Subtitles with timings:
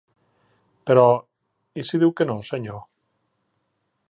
[0.91, 1.03] Però,
[1.81, 2.85] i si diu que no, senyor?